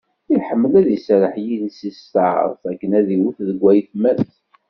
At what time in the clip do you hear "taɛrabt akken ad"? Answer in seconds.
2.13-3.03